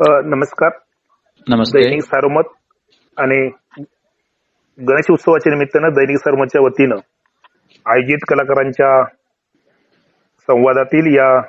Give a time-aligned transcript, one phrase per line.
[0.00, 0.70] नमस्कार.
[1.46, 1.80] नमस्ते.
[1.82, 2.48] दैनिक सारोमत
[3.16, 3.38] आणि
[4.78, 7.00] गणेश उत्सवाच्या निमित्तानं दैनिक सारोमतच्या वतीनं
[7.86, 8.90] आयोजित कलाकारांच्या
[10.48, 11.40] संवादातील या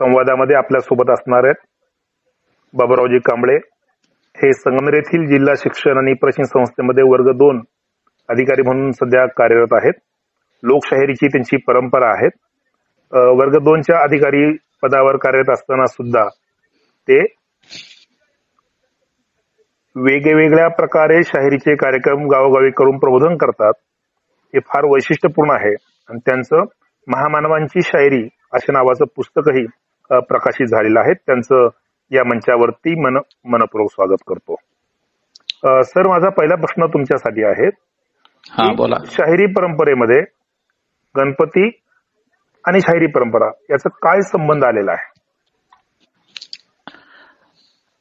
[0.00, 1.66] संवादामध्ये आपल्यासोबत असणार आहेत
[2.74, 3.56] बाबुरावजी कांबळे.
[4.36, 7.60] हे संगमनेर येथील जिल्हा शिक्षण आणि प्रशिक्षण संस्थेमध्ये वर्ग दोन
[8.28, 10.00] अधिकारी म्हणून सध्या कार्यरत आहेत.
[10.62, 12.28] लोकशाहीरीची त्यांची परंपरा आहे
[13.42, 14.50] वर्ग दोनच्या अधिकारी
[14.82, 16.24] पदावर कार्यरत असताना सुद्धा
[17.08, 17.20] ते
[19.96, 23.72] वेगवेगळ्या प्रकारे शाहिरीचे कार्यक्रम गावोगावी करून प्रबोधन करतात.
[24.54, 25.72] हे फार वैशिष्ट्यपूर्ण आहे.
[26.08, 26.64] आणि त्यांचं
[27.08, 28.22] महामानवांची शायरी
[28.54, 29.64] अशा नावाचं पुस्तकही
[30.10, 31.14] प्रकाशित झालेलं आहे.
[31.26, 31.68] त्यांचं
[32.10, 33.18] या मंचावरती मन
[33.52, 34.56] मनपूर्वक स्वागत करतो.
[35.84, 37.68] सर माझा पहिला प्रश्न तुमच्यासाठी आहे
[38.50, 38.96] हा बोला.
[39.10, 40.20] शाहिरी परंपरेमध्ये
[41.14, 41.68] गणपती
[42.64, 45.14] आणि शाहिरी परंपरा याचा काय संबंध आलेला आहे?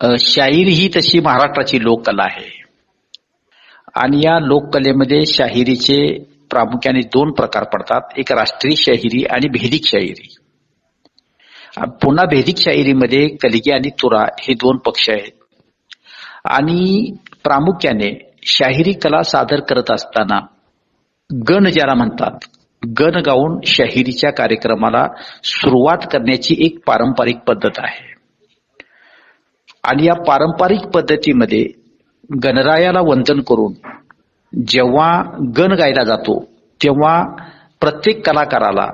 [0.03, 2.63] शाहीर ही तशी महाराष्ट्राची लोककला आहे.
[3.95, 8.01] आणि या लोककलेमध्ये शाहिरीचे प्रामुख्याने दोन प्रकार पडतात.
[8.17, 10.35] एक राष्ट्रीय शाहिरी आणि भेदिक शाहिरी.
[11.77, 15.31] पुन्हा भेदिक शाहिरीमध्ये कलिगे आणि तुरा हे दोन पक्ष आहेत.
[16.45, 17.11] आणि
[17.43, 20.39] प्रामुख्याने शाहिरी कला सादर करत असताना
[21.49, 22.39] गण ज्याला म्हणतात
[22.99, 25.07] गण गाऊन शाहिरीच्या कार्यक्रमाला
[25.43, 28.14] सुरुवात करण्याची एक पारंपरिक पद्धत आहे.
[29.89, 31.65] आणि या पारंपरिक पद्धतीमध्ये
[32.43, 33.73] गणरायाला वंदन करून
[34.67, 35.09] जेव्हा
[35.57, 36.39] गण गायला जातो
[36.81, 37.21] तेव्हा
[37.81, 38.87] प्रत्येक कलाकाराला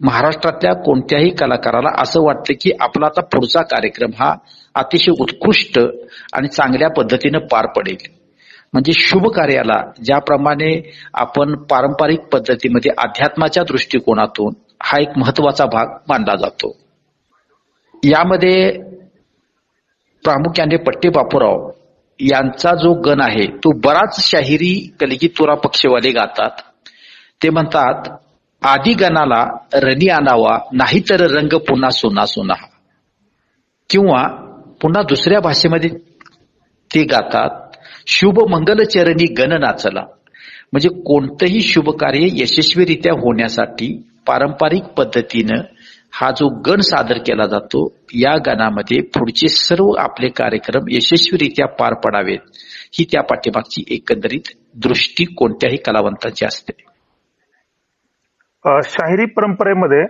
[0.00, 4.34] महाराष्ट्रातल्या कोणत्याही कलाकाराला असं वाटतं की आपला आता पुढचा कार्यक्रम हा
[4.74, 5.78] अतिशय उत्कृष्ट
[6.32, 7.96] आणि चांगल्या पद्धतीनं पार पडेल.
[8.72, 10.70] म्हणजे शुभ कार्याला ज्याप्रमाणे
[11.14, 16.76] आपण पारंपरिक पद्धतीमध्ये अध्यात्माच्या दृष्टिकोनातून हा एक महत्त्वाचा भाग मानला जातो.
[18.04, 18.72] यामध्ये
[20.24, 21.70] प्रामुख्याने पट्टे बापूराव
[22.20, 26.50] यांचा जो गण आहे तो बराच शाहिरी कलगी तुरा पक्षवाले गातात.
[27.42, 28.08] ते म्हणतात
[28.62, 29.44] आधी गणाला
[29.74, 32.54] रणी आणावा नाहीतर रंग पुन्हा सोना सोना.
[33.90, 34.22] किंवा
[34.82, 35.90] पुन्हा दुसऱ्या भाषेमध्ये
[36.94, 37.76] ते गातात
[38.06, 40.04] शुभ मंगल चरणी गण नाचला.
[40.72, 45.60] म्हणजे कोणतंही शुभ कार्य यशस्वीरित्या होण्यासाठी पारंपरिक पद्धतीनं
[46.16, 52.38] हा जो गण सादर केला जातो या गणामध्ये पुढचे सर्व आपले कार्यक्रम यशस्वीरित्या पार पडावेत.
[52.98, 56.72] ही त्या पाठीमागची एकंदरीत दृष्टी कोणत्याही कलावंताची असते.
[58.84, 60.04] शाहिरी परंपरेमध्ये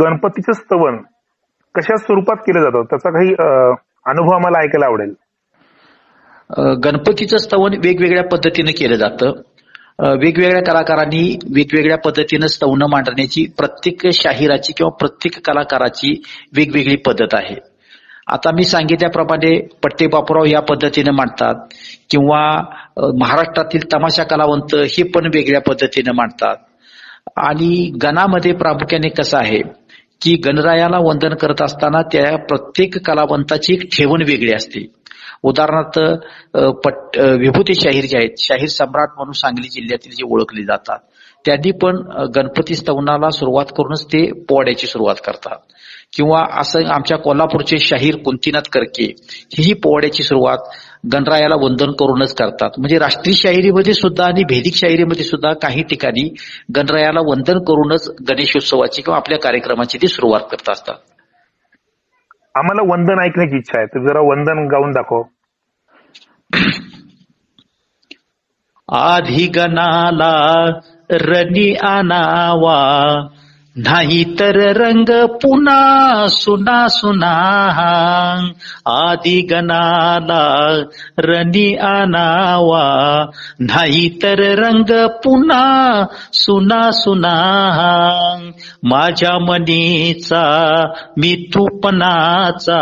[0.00, 0.96] गणपतीचं स्तवन
[1.74, 2.82] कशा स्वरूपात केलं जातं?
[2.82, 3.32] त्याचा काही
[4.06, 5.14] अनुभव आम्हाला ऐकायला आवडेल.
[6.84, 9.40] गणपतीचं स्तवन वेगवेगळ्या पद्धतीनं केलं जातं.
[10.02, 16.22] वेगवेगळ्या कलाकारांनी वेगवेगळ्या पद्धतीनं स्तवनं मांडण्याची प्रत्येक शाहिराची किंवा प्रत्येक कलाकाराची
[16.56, 17.56] वेगवेगळी पद्धत आहे.
[18.26, 21.54] आता मी सांगितल्याप्रमाणे पट्टे बापूराव या पद्धतीने मांडतात
[22.10, 22.40] किंवा
[23.18, 26.56] महाराष्ट्रातील तमाशा कलावंत हे पण वेगळ्या पद्धतीने मांडतात.
[27.36, 29.60] आणि गणामध्ये प्रामुख्याने कसं आहे
[30.22, 34.86] की गणरायाला वंदन करत असताना त्या प्रत्येक कलावंताची एक ठेवण वेगळी असते.
[35.44, 35.98] उदाहरणार्थ
[36.84, 40.98] पट विभूती शाहीर जे आहेत शाहीर सम्राट म्हणून सांगली जिल्ह्यातील जे ओळखले जातात
[41.44, 41.96] त्यांनी पण
[42.34, 45.56] गणपती स्तवनाला सुरुवात करूनच ते पोवाड्याची सुरुवात करतात.
[46.16, 49.04] किंवा असं आमच्या कोल्हापूरचे शाहीर कुंतीनाथ करके
[49.58, 50.58] ही पोवाड्याची सुरुवात
[51.12, 52.70] गणरायाला वंदन करूनच करतात.
[52.78, 56.28] म्हणजे राष्ट्रीय शाहिरीमध्ये सुद्धा आणि भेदिक शाहिरीमध्ये सुद्धा काही ठिकाणी
[56.76, 60.94] गणरायाला वंदन करूनच गणेशोत्सवाची किंवा आपल्या कार्यक्रमाची ती सुरुवात करत असतात.
[62.54, 63.86] आम्हाला वंदन ऐकण्याची इच्छा आहे.
[63.86, 65.22] तर जरा वंदन गाऊन दाखव.
[68.92, 70.64] आधी गणाला
[71.10, 73.20] रनी आणावा.
[73.76, 78.36] नाही तर रंग पुन्हा सुना सुना.
[78.86, 80.76] आदि गणाला
[81.18, 83.26] रणी आणावा.
[83.60, 88.50] नाही तर रंग पुन्हा सुना सुना.
[88.82, 90.82] माझ्या मनीचा
[91.16, 92.80] मी तुपनाचा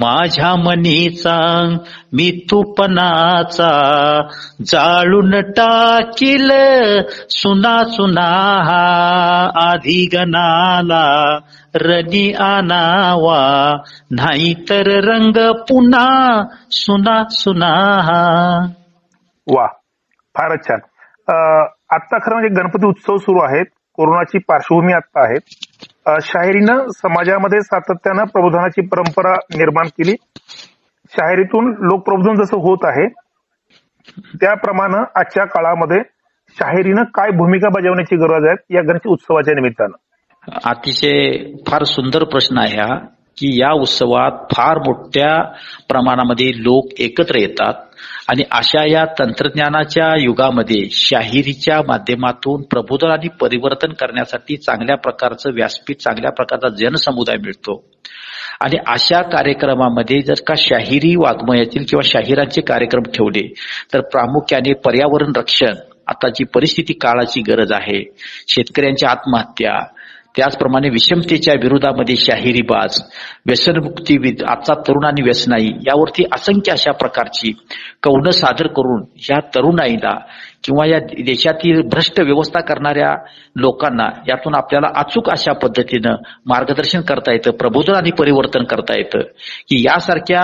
[0.00, 1.36] माझ्या मनीचा
[2.12, 3.68] मी तुपनाचा
[4.66, 6.50] जाळून टाकील
[7.30, 8.28] सुना सुना
[9.70, 11.38] आधी गणाला
[11.74, 13.40] रणी आणावा
[14.10, 15.38] नाहीतर रंग
[15.68, 17.72] पुन्हा सुना सुना
[19.46, 19.66] वा
[20.34, 20.78] फारच छान.
[21.90, 25.38] आता खरं म्हणजे गणपती उत्सव सुरू आहेत कोरोनाची पार्श्वभूमी आता आहे.
[26.08, 30.14] शाहिरीनं समाजामध्ये सातत्यानं प्रबोधनाची परंपरा निर्माण केली.
[31.10, 33.08] शाहिरीतून लोकप्रबोधन जसं होत आहे
[34.40, 35.98] त्याप्रमाणे आजच्या काळामध्ये
[36.56, 39.96] शाहिरीनं काय भूमिका बजावण्याची गरज आहे या गणेश उत्सवाच्या निमित्तानं?
[40.64, 41.32] अतिशय
[41.66, 42.98] फार सुंदर प्रश्न आहे हा.
[43.38, 45.42] की या उत्सवात फार मोठ्या
[45.88, 47.74] प्रमाणामध्ये लोक एकत्र येतात.
[48.28, 56.30] आणि अशा या तंत्रज्ञानाच्या युगामध्ये शाहिरीच्या माध्यमातून प्रबोधन आणि परिवर्तन करण्यासाठी चांगल्या प्रकारचं व्यासपीठ चांगल्या
[56.30, 57.82] प्रकारचा जनसमुदाय मिळतो.
[58.60, 63.54] आणि अशा कार्यक्रमामध्ये जर का शाहिरी वाङ्मयातील किंवा शाहिरांचे कार्यक्रम ठेवले
[63.94, 65.74] तर प्रामुख्याने पर्यावरण रक्षण
[66.06, 68.02] आता जी परिस्थिती काळाची गरज आहे
[68.48, 69.78] शेतकऱ्यांच्या आत्महत्या
[70.36, 73.02] त्याचप्रमाणे विषमतेच्या विरोधामध्ये शाहिरीबाज
[73.46, 74.16] व्यसनमुक्ती
[74.48, 77.52] आजचा तरुण आणि व्यसनाई यावरती असंख्य अशा प्रकारची
[78.02, 80.18] कौन सादर करून ह्या तरुणाईला
[80.64, 83.14] किंवा या देशातील भ्रष्ट व्यवस्था करणाऱ्या
[83.56, 86.14] लोकांना यातून आपल्याला अचूक अशा पद्धतीनं
[86.46, 89.18] मार्गदर्शन करता येतं प्रबोधन आणि परिवर्तन करता येतं.
[89.68, 90.42] की यासारख्या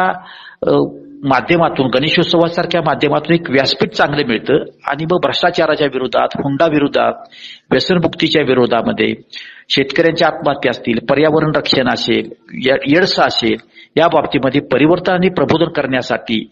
[1.31, 4.65] माध्यमातून गणेशोत्सवासारख्या माध्यमातून एक व्यासपीठ चांगलं मिळतं.
[4.91, 7.13] आणि मग भ्रष्टाचाराच्या विरोधात हुंडा विरोधात
[7.71, 9.15] व्यसनमुक्तीच्या विरोधामध्ये
[9.69, 12.31] शेतकऱ्यांच्या आत्महत्या असतील पर्यावरण रक्षण असेल
[12.87, 13.57] येडस असेल
[13.97, 16.51] या बाबतीमध्ये परिवर्तन आणि प्रबोधन करण्यासाठी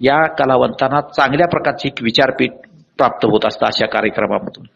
[0.00, 2.50] या कलावंतांना चांगल्या प्रकारची एक विचारपीठ
[2.98, 4.66] प्राप्त होत असतं अशा कार्यक्रमामधून.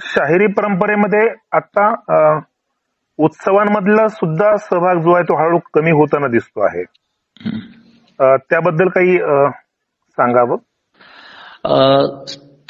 [0.00, 1.88] शाहिरी परंपरेमध्ये आता
[3.18, 6.84] उत्सवांमधला सुद्धा सहभाग जो आहे तो हळूहळू कमी होताना दिसतो आहे.
[8.20, 9.18] त्याबद्दल काही
[10.10, 10.56] सांगावं?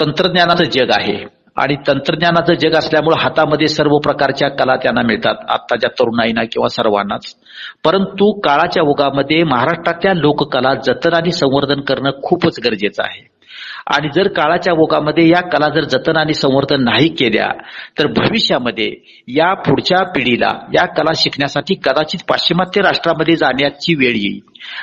[0.00, 1.37] तंत्रज्ञानाचं जग आहे.
[1.58, 7.34] आणि तंत्रज्ञानाचं जग असल्यामुळे हातामध्ये सर्व प्रकारच्या कला त्यांना मिळतात आत्ताच्या तरुणाईना किंवा सर्वांनाच.
[7.84, 13.26] परंतु काळाच्या ओघामध्ये महाराष्ट्रातल्या लोककला जतन आणि संवर्धन करणं खूपच गरजेचं आहे.
[13.86, 17.48] आणि जर काळाच्या ओघामध्ये या कला जर जतन आणि संवर्धन नाही केल्या
[17.98, 18.90] तर भविष्यामध्ये
[19.28, 24.40] या पुढच्या पिढीला या कला शिकण्यासाठी कदाचित पाश्चिमात्य राष्ट्रामध्ये जाण्याची वेळ येईल.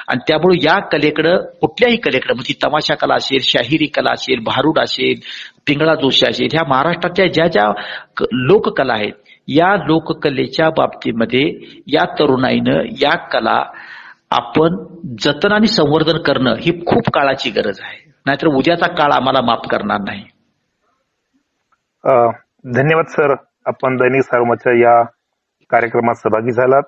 [0.07, 5.19] आणि त्यामुळे या कलेकडं कुठल्याही कलेकडं म्हणजे तमाशा कला असेल शाहिरी कला असेल भारूड असेल
[5.67, 7.69] पिंगळा जोशी असेल ह्या महाराष्ट्रातल्या ज्या ज्या
[8.31, 9.13] लोककला आहेत
[9.47, 11.43] या लोककलेच्या बाबतीमध्ये
[11.87, 13.63] या तरुणाईनं या कला
[14.31, 14.75] आपण
[15.19, 18.11] जतन आणि संवर्धन करणं ही खूप काळाची गरज आहे.
[18.25, 20.23] नाहीतर उद्याचा काळ आम्हाला माफ करणार नाही.
[22.75, 23.35] धन्यवाद सर.
[23.65, 25.01] आपण दैनिक सार्वमच्या या
[25.69, 26.83] कार्यक्रमात सहभागी झालात.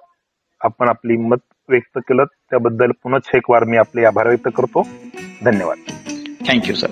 [0.61, 2.23] आपण आपली मत व्यक्त केलं.
[2.49, 4.81] त्याबद्दल पुन्हा एक वार मी आपले आभार व्यक्त करतो.
[5.45, 5.77] धन्यवाद.
[6.47, 6.87] Thank you sir